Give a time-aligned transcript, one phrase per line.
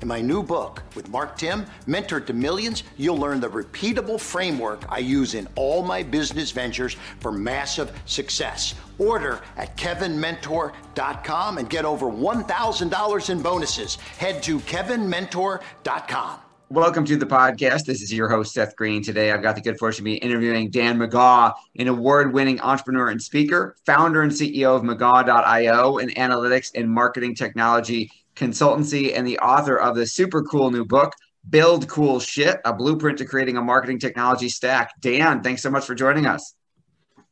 [0.00, 4.84] In my new book with Mark Timm, Mentor to Millions, you'll learn the repeatable framework
[4.88, 8.76] I use in all my business ventures for massive success.
[8.98, 13.96] Order at kevinmentor.com and get over $1,000 in bonuses.
[13.96, 16.38] Head to kevinmentor.com.
[16.70, 17.86] Welcome to the podcast.
[17.86, 19.02] This is your host, Seth Green.
[19.02, 23.08] Today, I've got the good fortune to be interviewing Dan McGaw, an award winning entrepreneur
[23.08, 29.38] and speaker, founder and CEO of McGaw.io, an analytics and marketing technology consultancy and the
[29.40, 31.12] author of the super cool new book,
[31.50, 34.92] Build Cool Shit, a blueprint to creating a marketing technology stack.
[35.00, 36.54] Dan, thanks so much for joining us.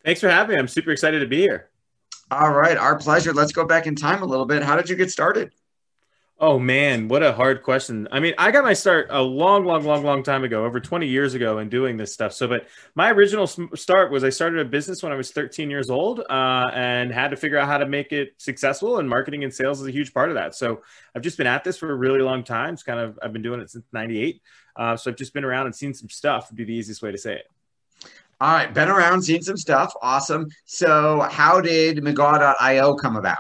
[0.05, 0.61] Thanks for having me.
[0.61, 1.71] I'm super excited to be here.
[2.31, 3.33] All right, our pleasure.
[3.33, 4.63] Let's go back in time a little bit.
[4.63, 5.53] How did you get started?
[6.39, 8.07] Oh man, what a hard question.
[8.13, 11.07] I mean, I got my start a long, long, long, long time ago, over 20
[11.07, 12.35] years ago, in doing this stuff.
[12.35, 15.89] So, but my original start was I started a business when I was 13 years
[15.89, 18.99] old uh, and had to figure out how to make it successful.
[18.99, 20.55] And marketing and sales is a huge part of that.
[20.55, 20.83] So,
[21.15, 22.75] I've just been at this for a really long time.
[22.75, 24.43] It's kind of I've been doing it since '98.
[24.77, 26.51] Uh, so, I've just been around and seen some stuff.
[26.51, 27.51] Would be the easiest way to say it.
[28.43, 29.95] All right, been around, seen some stuff.
[30.03, 30.49] Awesome.
[30.67, 33.39] So, how did McGaw.io come about?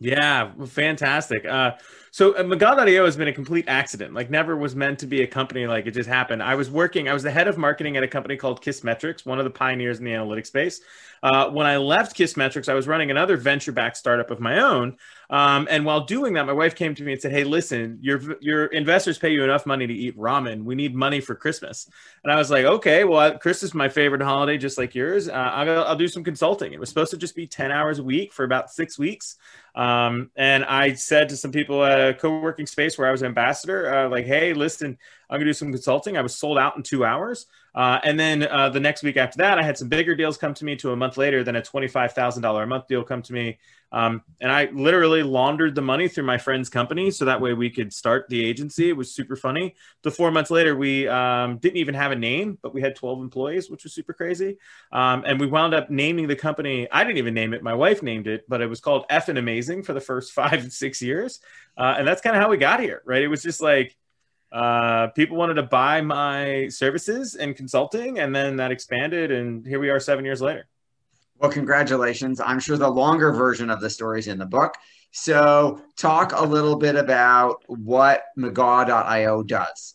[0.00, 1.44] Yeah, fantastic.
[1.46, 1.72] Uh,
[2.10, 4.14] so uh, McGaw.io has been a complete accident.
[4.14, 5.66] Like never was meant to be a company.
[5.66, 6.42] Like it just happened.
[6.42, 7.08] I was working.
[7.08, 9.98] I was the head of marketing at a company called Kissmetrics, one of the pioneers
[9.98, 10.80] in the analytics space.
[11.22, 14.96] Uh, when I left Kissmetrics, I was running another venture-backed startup of my own.
[15.28, 18.20] Um, and while doing that, my wife came to me and said, "Hey, listen, your
[18.40, 20.64] your investors pay you enough money to eat ramen.
[20.64, 21.88] We need money for Christmas."
[22.24, 25.28] And I was like, "Okay, well, Christmas is my favorite holiday, just like yours.
[25.28, 28.02] Uh, I'll, I'll do some consulting." It was supposed to just be ten hours a
[28.02, 29.36] week for about six weeks.
[29.74, 33.92] Um, and I said to some people at co-working space where I was an ambassador,
[33.92, 34.96] uh, like, "Hey, listen,
[35.28, 37.46] I'm gonna do some consulting." I was sold out in two hours.
[37.74, 40.54] Uh, and then uh, the next week after that, I had some bigger deals come
[40.54, 40.76] to me.
[40.76, 43.58] To a month later, then a twenty-five thousand dollar a month deal come to me,
[43.92, 47.70] um, and I literally laundered the money through my friend's company so that way we
[47.70, 48.88] could start the agency.
[48.88, 49.74] It was super funny.
[50.02, 53.20] The four months later, we um, didn't even have a name, but we had twelve
[53.20, 54.58] employees, which was super crazy.
[54.92, 56.90] Um, and we wound up naming the company.
[56.90, 59.38] I didn't even name it; my wife named it, but it was called F and
[59.38, 61.40] Amazing for the first five six years.
[61.76, 63.22] Uh, and that's kind of how we got here, right?
[63.22, 63.96] It was just like
[64.52, 69.78] uh, people wanted to buy my services and consulting, and then that expanded, and here
[69.78, 70.66] we are seven years later.
[71.38, 72.40] Well, congratulations.
[72.40, 74.74] I'm sure the longer version of the story is in the book.
[75.12, 79.94] So, talk a little bit about what McGaw.io does.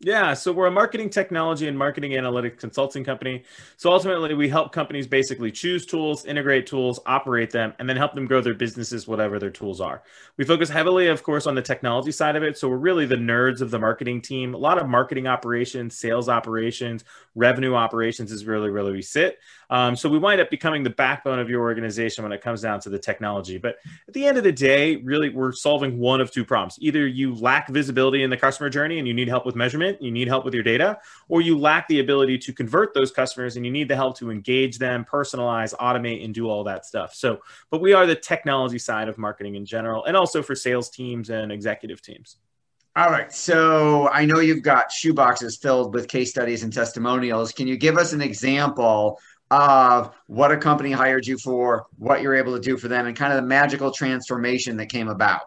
[0.00, 3.44] Yeah, so we're a marketing technology and marketing analytics consulting company.
[3.78, 8.14] So ultimately, we help companies basically choose tools, integrate tools, operate them, and then help
[8.14, 10.02] them grow their businesses, whatever their tools are.
[10.36, 12.58] We focus heavily, of course, on the technology side of it.
[12.58, 14.52] So we're really the nerds of the marketing team.
[14.52, 17.02] A lot of marketing operations, sales operations,
[17.34, 19.38] revenue operations is really, really we sit.
[19.70, 22.80] Um, so we wind up becoming the backbone of your organization when it comes down
[22.80, 23.58] to the technology.
[23.58, 26.78] But at the end of the day, really, we're solving one of two problems.
[26.80, 30.10] Either you lack visibility in the customer journey and you need help with measurement, you
[30.10, 33.64] need help with your data, or you lack the ability to convert those customers and
[33.64, 37.14] you need the help to engage them, personalize, automate, and do all that stuff.
[37.14, 37.40] So,
[37.70, 41.30] but we are the technology side of marketing in general and also for sales teams
[41.30, 42.36] and executive teams.
[42.96, 43.30] All right.
[43.30, 47.52] So I know you've got shoeboxes filled with case studies and testimonials.
[47.52, 49.20] Can you give us an example
[49.50, 53.16] of what a company hired you for, what you're able to do for them, and
[53.16, 55.42] kind of the magical transformation that came about.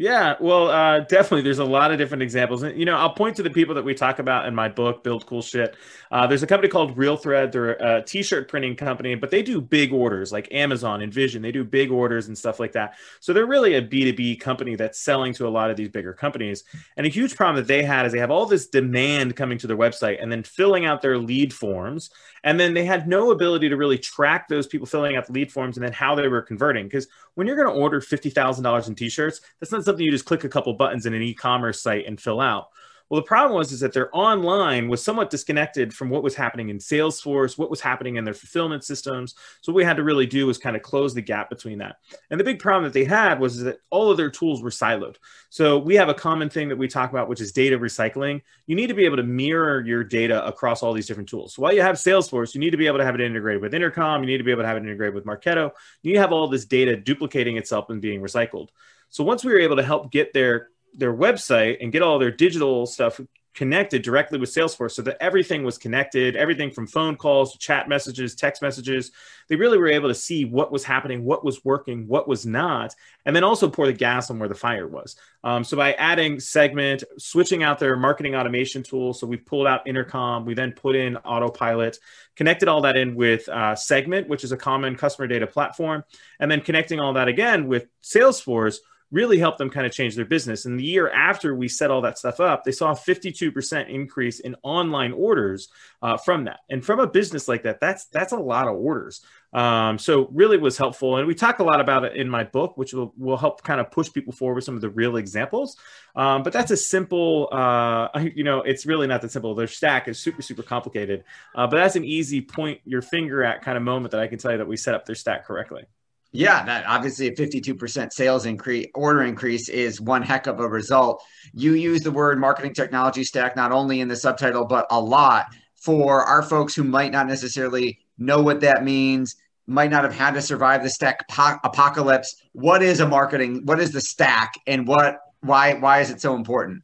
[0.00, 1.42] Yeah, well, uh, definitely.
[1.42, 2.62] There's a lot of different examples.
[2.62, 5.02] And, You know, I'll point to the people that we talk about in my book,
[5.02, 5.74] Build Cool Shit.
[6.12, 7.50] Uh, there's a company called Real Thread.
[7.50, 11.42] They're a t-shirt printing company, but they do big orders like Amazon and Vision.
[11.42, 12.94] They do big orders and stuff like that.
[13.18, 16.62] So they're really a B2B company that's selling to a lot of these bigger companies.
[16.96, 19.66] And a huge problem that they had is they have all this demand coming to
[19.66, 22.10] their website and then filling out their lead forms.
[22.44, 25.50] And then they had no ability to really track those people filling out the lead
[25.50, 26.86] forms and then how they were converting.
[26.86, 30.44] Because when you're going to order $50,000 in t-shirts, that's not something you just click
[30.44, 32.68] a couple buttons in an e-commerce site and fill out.
[33.10, 36.68] Well, the problem was is that their online was somewhat disconnected from what was happening
[36.68, 39.34] in Salesforce, what was happening in their fulfillment systems.
[39.62, 41.96] So what we had to really do was kind of close the gap between that.
[42.30, 45.16] And the big problem that they had was that all of their tools were siloed.
[45.48, 48.42] So we have a common thing that we talk about, which is data recycling.
[48.66, 51.54] You need to be able to mirror your data across all these different tools.
[51.54, 53.72] So while you have Salesforce, you need to be able to have it integrated with
[53.72, 54.22] Intercom.
[54.22, 55.72] You need to be able to have it integrated with Marketo.
[56.02, 58.68] You need to have all this data duplicating itself and being recycled.
[59.10, 62.30] So once we were able to help get their their website and get all their
[62.30, 63.20] digital stuff
[63.58, 67.88] connected directly with Salesforce so that everything was connected, everything from phone calls to chat
[67.88, 69.10] messages, text messages.
[69.48, 72.94] They really were able to see what was happening, what was working, what was not,
[73.26, 75.16] and then also pour the gas on where the fire was.
[75.42, 79.88] Um, so by adding segment, switching out their marketing automation tool, so we pulled out
[79.88, 81.98] intercom, we then put in autopilot,
[82.36, 86.04] connected all that in with uh, segment, which is a common customer data platform,
[86.38, 88.76] and then connecting all that again with Salesforce
[89.10, 90.66] really helped them kind of change their business.
[90.66, 94.40] And the year after we set all that stuff up, they saw a 52% increase
[94.40, 95.68] in online orders
[96.02, 96.60] uh, from that.
[96.68, 99.22] And from a business like that, that's that's a lot of orders.
[99.52, 101.16] Um, so really was helpful.
[101.16, 103.80] And we talk a lot about it in my book, which will, will help kind
[103.80, 105.76] of push people forward with some of the real examples.
[106.14, 109.54] Um, but that's a simple, uh, you know, it's really not that simple.
[109.54, 111.24] Their stack is super, super complicated.
[111.54, 114.38] Uh, but that's an easy point your finger at kind of moment that I can
[114.38, 115.84] tell you that we set up their stack correctly.
[116.30, 121.22] Yeah, that obviously a 52% sales increase, order increase is one heck of a result.
[121.54, 125.46] You use the word marketing technology stack not only in the subtitle, but a lot
[125.76, 129.36] for our folks who might not necessarily know what that means,
[129.66, 131.24] might not have had to survive the stack
[131.64, 132.42] apocalypse.
[132.52, 133.62] What is a marketing?
[133.64, 136.82] What is the stack and what why why is it so important?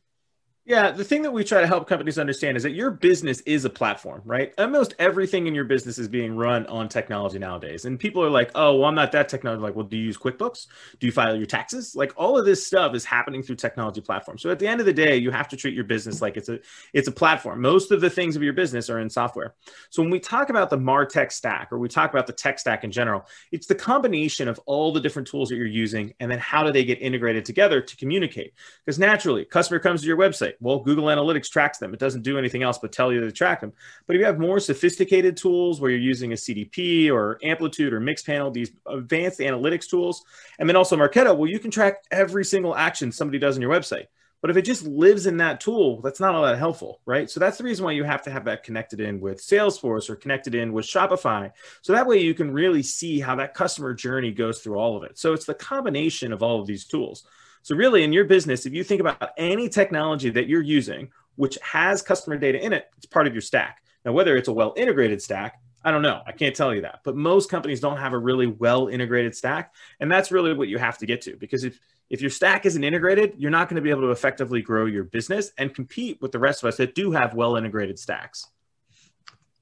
[0.67, 3.67] Yeah, the thing that we try to help companies understand is that your business is
[3.67, 4.55] a platform, right?
[4.57, 7.85] Almost everything in your business is being run on technology nowadays.
[7.85, 9.61] And people are like, oh, well, I'm not that technology.
[9.61, 10.67] Like, well, do you use QuickBooks?
[11.01, 11.95] Do you file your taxes?
[11.95, 14.41] Like all of this stuff is happening through technology platforms.
[14.41, 16.49] So at the end of the day, you have to treat your business like it's
[16.49, 16.61] a
[16.95, 17.61] it's a platform.
[17.61, 19.55] Most of the things of your business are in software.
[19.91, 22.85] So when we talk about the MarTech stack or we talk about the tech stack
[22.85, 26.39] in general, it's the combination of all the different tools that you're using and then
[26.39, 28.55] how do they get integrated together to communicate?
[28.83, 31.95] Because naturally, customer comes to your website well, Google Analytics tracks them.
[31.95, 33.73] It doesn't do anything else but tell you to track them.
[34.07, 38.01] But if you have more sophisticated tools where you're using a CDP or Amplitude or
[38.01, 40.25] Mixpanel, these advanced analytics tools,
[40.59, 43.73] and then also Marketo, well, you can track every single action somebody does on your
[43.73, 44.07] website.
[44.45, 47.31] But if it just lives in that tool, that's not all that helpful, right?
[47.31, 50.17] So that's the reason why you have to have that connected in with Salesforce or
[50.17, 51.51] connected in with Shopify.
[51.81, 55.03] So that way you can really see how that customer journey goes through all of
[55.05, 55.17] it.
[55.17, 57.27] So it's the combination of all of these tools.
[57.65, 61.59] So, really, in your business, if you think about any technology that you're using, which
[61.63, 63.83] has customer data in it, it's part of your stack.
[64.05, 66.21] Now, whether it's a well integrated stack, I don't know.
[66.27, 67.01] I can't tell you that.
[67.05, 69.73] But most companies don't have a really well integrated stack.
[69.99, 71.37] And that's really what you have to get to.
[71.37, 71.81] Because if,
[72.11, 75.05] if your stack isn't integrated, you're not going to be able to effectively grow your
[75.05, 78.47] business and compete with the rest of us that do have well integrated stacks.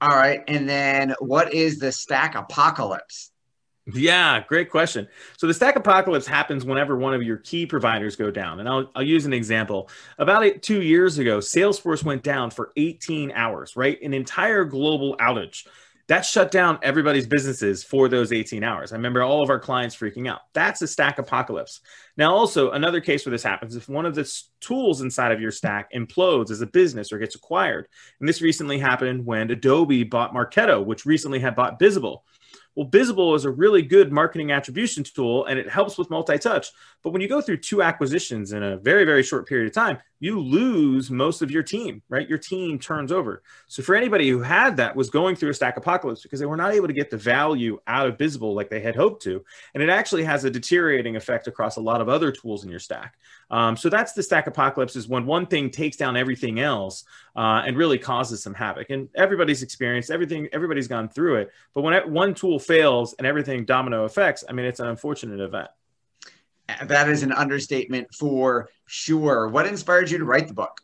[0.01, 0.43] All right.
[0.49, 3.32] And then what is the stack apocalypse?
[3.87, 5.09] Yeah, great question.
[5.37, 8.61] So the stack apocalypse happens whenever one of your key providers go down.
[8.61, 9.89] And I'll, I'll use an example.
[10.19, 14.01] About two years ago, Salesforce went down for 18 hours, right?
[14.01, 15.67] An entire global outage.
[16.07, 18.93] That shut down everybody's businesses for those 18 hours.
[18.93, 20.43] I remember all of our clients freaking out.
[20.53, 21.81] That's a stack apocalypse.
[22.17, 24.31] Now, also, another case where this happens if one of the
[24.61, 27.89] tools inside of your stack implodes as a business or gets acquired.
[28.21, 32.25] And this recently happened when Adobe bought Marketo, which recently had bought Bizible.
[32.75, 36.71] Well, Bizible is a really good marketing attribution tool and it helps with multi touch.
[37.03, 39.99] But when you go through two acquisitions in a very, very short period of time,
[40.21, 42.29] you lose most of your team, right?
[42.29, 43.43] Your team turns over.
[43.67, 46.57] So for anybody who had that was going through a stack apocalypse because they were
[46.57, 49.45] not able to get the value out of Bizible like they had hoped to.
[49.75, 52.79] And it actually has a deteriorating effect across a lot of other tools in your
[52.79, 53.17] stack.
[53.51, 57.05] Um, so that's the stack apocalypse is when one thing takes down everything else
[57.35, 58.91] uh, and really causes some havoc.
[58.91, 61.53] And everybody's experienced everything, everybody's gone through it.
[61.75, 65.69] But when one tool fails and everything domino effects, I mean, it's an unfortunate event
[66.85, 69.49] that is an understatement for sure.
[69.49, 70.81] What inspired you to write the book?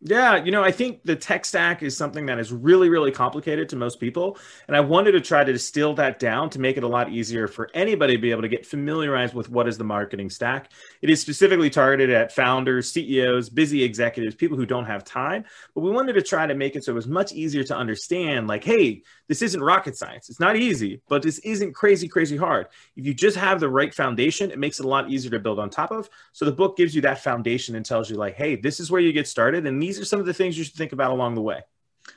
[0.00, 3.68] Yeah, you know, I think the tech stack is something that is really, really complicated
[3.70, 4.38] to most people.
[4.68, 7.48] And I wanted to try to distill that down to make it a lot easier
[7.48, 10.70] for anybody to be able to get familiarized with what is the marketing stack.
[11.02, 15.44] It is specifically targeted at founders, CEOs, busy executives, people who don't have time.
[15.74, 18.46] But we wanted to try to make it so it was much easier to understand
[18.46, 20.28] like, hey, this isn't rocket science.
[20.28, 22.66] It's not easy, but this isn't crazy, crazy hard.
[22.96, 25.58] If you just have the right foundation, it makes it a lot easier to build
[25.58, 26.08] on top of.
[26.32, 29.00] So the book gives you that foundation and tells you, like, hey, this is where
[29.00, 29.66] you get started.
[29.66, 31.60] And these are some of the things you should think about along the way.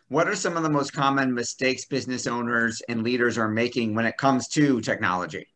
[0.08, 4.06] What are some of the most common mistakes business owners and leaders are making when
[4.06, 5.48] it comes to technology?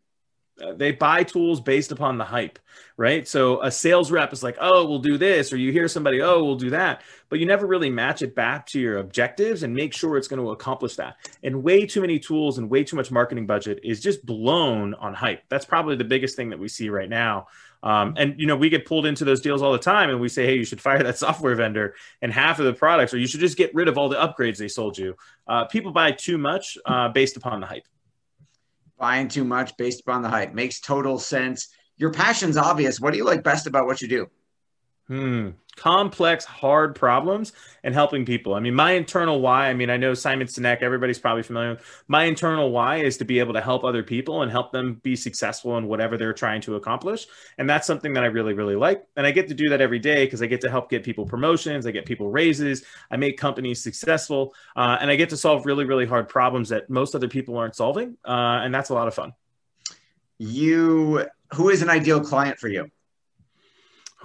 [0.63, 2.59] Uh, they buy tools based upon the hype,
[2.95, 3.27] right?
[3.27, 6.43] So a sales rep is like, oh, we'll do this, or you hear somebody, oh,
[6.43, 9.93] we'll do that, but you never really match it back to your objectives and make
[9.93, 11.15] sure it's going to accomplish that.
[11.43, 15.13] And way too many tools and way too much marketing budget is just blown on
[15.13, 15.43] hype.
[15.49, 17.47] That's probably the biggest thing that we see right now.
[17.83, 20.27] Um, and you know, we get pulled into those deals all the time, and we
[20.27, 23.27] say, "Hey, you should fire that software vendor and half of the products, or you
[23.27, 25.15] should just get rid of all the upgrades they sold you."
[25.47, 27.85] Uh, people buy too much uh, based upon the hype
[28.97, 30.53] buying too much based upon the hype.
[30.53, 31.69] Makes total sense.
[31.97, 32.99] Your passion's obvious.
[32.99, 34.27] What do you like best about what you do?
[35.07, 38.53] Hmm complex, hard problems and helping people.
[38.53, 42.03] I mean, my internal why, I mean, I know Simon Sinek, everybody's probably familiar with.
[42.07, 45.15] My internal why is to be able to help other people and help them be
[45.15, 47.27] successful in whatever they're trying to accomplish.
[47.57, 49.05] And that's something that I really, really like.
[49.15, 51.25] And I get to do that every day because I get to help get people
[51.25, 55.65] promotions, I get people raises, I make companies successful, uh, and I get to solve
[55.65, 58.17] really, really hard problems that most other people aren't solving.
[58.25, 59.33] Uh, and that's a lot of fun.
[60.37, 62.89] You, who is an ideal client for you?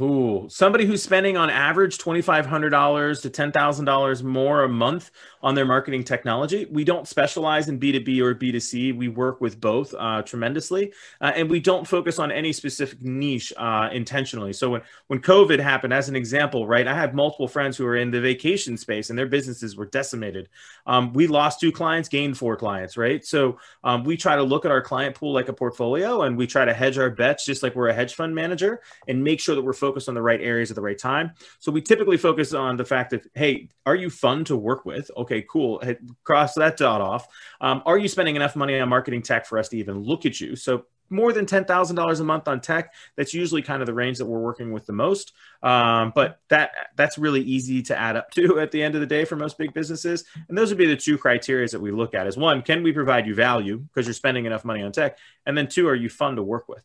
[0.00, 5.10] Ooh, somebody who's spending on average $2,500 to $10,000 more a month
[5.42, 6.66] on their marketing technology.
[6.70, 8.96] We don't specialize in B2B or B2C.
[8.96, 10.92] We work with both uh, tremendously.
[11.20, 14.52] Uh, and we don't focus on any specific niche uh, intentionally.
[14.52, 17.96] So when, when COVID happened, as an example, right, I have multiple friends who are
[17.96, 20.48] in the vacation space and their businesses were decimated.
[20.86, 23.24] Um, we lost two clients, gained four clients, right?
[23.24, 26.46] So um, we try to look at our client pool like a portfolio and we
[26.46, 29.54] try to hedge our bets just like we're a hedge fund manager and make sure
[29.54, 31.32] that we're focused on the right areas at the right time.
[31.58, 35.10] So we typically focus on the fact that, hey, are you fun to work with?
[35.16, 35.82] Okay, cool.
[36.24, 37.28] Cross that dot off.
[37.60, 40.40] Um, are you spending enough money on marketing tech for us to even look at
[40.40, 40.56] you?
[40.56, 42.94] So more than ten thousand dollars a month on tech.
[43.16, 45.32] That's usually kind of the range that we're working with the most.
[45.62, 49.06] Um, but that that's really easy to add up to at the end of the
[49.06, 50.24] day for most big businesses.
[50.48, 52.92] And those would be the two criteria that we look at: is one, can we
[52.92, 56.08] provide you value because you're spending enough money on tech, and then two, are you
[56.08, 56.84] fun to work with?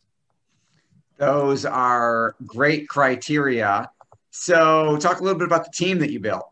[1.17, 3.89] Those are great criteria.
[4.31, 6.50] So, talk a little bit about the team that you built.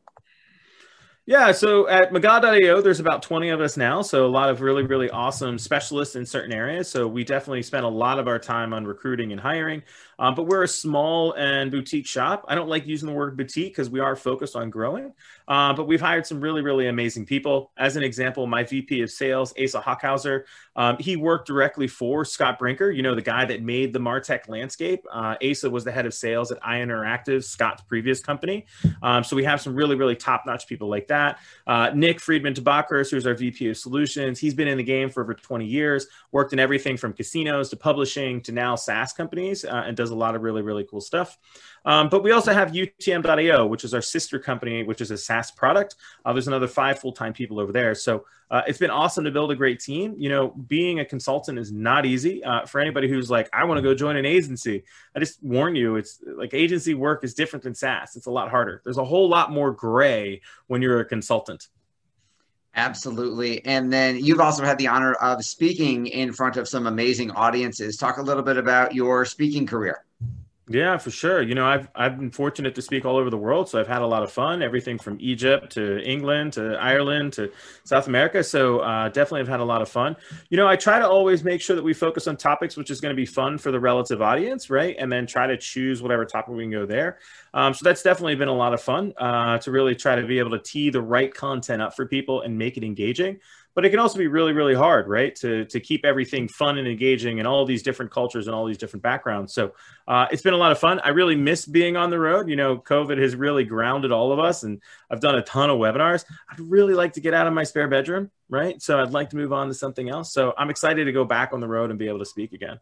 [1.25, 4.01] Yeah, so at McGaw.io, there's about 20 of us now.
[4.01, 6.89] So a lot of really, really awesome specialists in certain areas.
[6.89, 9.83] So we definitely spend a lot of our time on recruiting and hiring.
[10.19, 12.43] Um, but we're a small and boutique shop.
[12.49, 15.13] I don't like using the word boutique because we are focused on growing.
[15.47, 17.71] Uh, but we've hired some really, really amazing people.
[17.77, 20.43] As an example, my VP of sales, Asa Hockhauser,
[20.75, 24.49] um, he worked directly for Scott Brinker, you know, the guy that made the Martech
[24.49, 25.05] landscape.
[25.11, 28.65] Uh, Asa was the head of sales at Ion Interactive, Scott's previous company.
[29.01, 31.12] Um, so we have some really, really top notch people like that.
[31.13, 35.23] Uh, Nick Friedman Tabakhurst, who's our VP of solutions, he's been in the game for
[35.23, 39.83] over 20 years, worked in everything from casinos to publishing to now SaaS companies, uh,
[39.85, 41.37] and does a lot of really, really cool stuff.
[41.85, 45.51] Um, but we also have UTM.io, which is our sister company, which is a SaaS
[45.51, 45.95] product.
[46.25, 47.95] Uh, there's another five full time people over there.
[47.95, 50.13] So uh, it's been awesome to build a great team.
[50.15, 53.79] You know, being a consultant is not easy uh, for anybody who's like, I want
[53.79, 54.83] to go join an agency.
[55.15, 58.15] I just warn you, it's like agency work is different than SaaS.
[58.15, 58.79] It's a lot harder.
[58.83, 61.67] There's a whole lot more gray when you're a consultant.
[62.75, 63.65] Absolutely.
[63.65, 67.97] And then you've also had the honor of speaking in front of some amazing audiences.
[67.97, 70.05] Talk a little bit about your speaking career.
[70.69, 71.41] Yeah, for sure.
[71.41, 74.01] You know, I've I've been fortunate to speak all over the world, so I've had
[74.01, 74.61] a lot of fun.
[74.61, 77.51] Everything from Egypt to England to Ireland to
[77.83, 78.41] South America.
[78.45, 80.15] So uh, definitely, have had a lot of fun.
[80.49, 83.01] You know, I try to always make sure that we focus on topics which is
[83.01, 84.95] going to be fun for the relative audience, right?
[84.97, 87.19] And then try to choose whatever topic we can go there.
[87.53, 90.39] Um, so that's definitely been a lot of fun uh, to really try to be
[90.39, 93.39] able to tee the right content up for people and make it engaging
[93.75, 95.35] but it can also be really really hard right?
[95.35, 98.77] To to keep everything fun and engaging and all these different cultures and all these
[98.77, 99.53] different backgrounds.
[99.53, 99.73] So
[100.07, 100.99] uh, it's been a lot of fun.
[100.99, 102.49] I really miss being on the road.
[102.49, 105.77] You know covid has really grounded all of us and i've done a ton of
[105.77, 106.25] webinars.
[106.49, 108.81] I'd really like to get out of my spare bedroom right?
[108.81, 110.33] So i'd like to move on to something else.
[110.33, 112.79] So i'm excited to go back on the road and be able to speak again.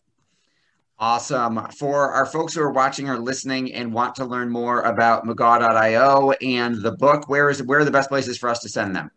[1.02, 1.68] Awesome.
[1.80, 6.30] For our folks who are watching or listening and want to learn more about McGaw.io
[6.44, 9.10] and the book, where is where are the best places for us to send them?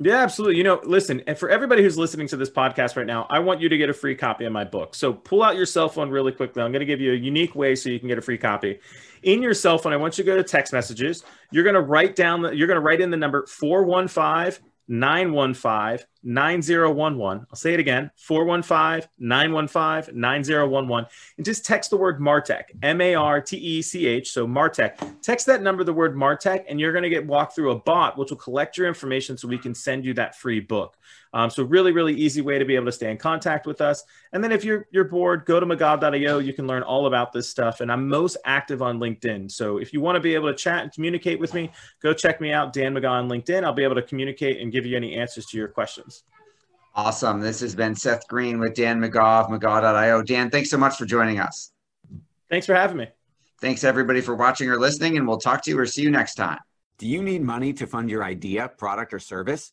[0.00, 0.56] Yeah, absolutely.
[0.56, 3.60] You know, listen, and for everybody who's listening to this podcast right now, I want
[3.60, 4.94] you to get a free copy of my book.
[4.94, 6.62] So pull out your cell phone really quickly.
[6.62, 8.80] I'm going to give you a unique way so you can get a free copy.
[9.22, 11.22] In your cell phone, I want you to go to text messages.
[11.52, 16.06] You're going to write down the, you're going to write in the number 415 915
[16.22, 17.46] 9011.
[17.50, 21.06] I'll say it again 415 915 9011.
[21.36, 24.32] And just text the word Martech, M A R T E C H.
[24.32, 25.22] So Martech.
[25.22, 28.18] Text that number, the word Martech, and you're going to get walked through a bot,
[28.18, 30.96] which will collect your information so we can send you that free book.
[31.34, 34.04] Um, so really, really easy way to be able to stay in contact with us.
[34.32, 36.38] And then if you're you're bored, go to mcgaw.io.
[36.38, 37.80] You can learn all about this stuff.
[37.80, 39.50] And I'm most active on LinkedIn.
[39.50, 42.40] So if you want to be able to chat and communicate with me, go check
[42.40, 43.64] me out, Dan McGaw on LinkedIn.
[43.64, 46.22] I'll be able to communicate and give you any answers to your questions.
[46.94, 47.40] Awesome.
[47.40, 50.22] This has been Seth Green with Dan McGaw of McGaw.io.
[50.22, 51.72] Dan, thanks so much for joining us.
[52.48, 53.08] Thanks for having me.
[53.60, 56.34] Thanks everybody for watching or listening, and we'll talk to you or see you next
[56.36, 56.60] time.
[56.98, 59.72] Do you need money to fund your idea, product, or service?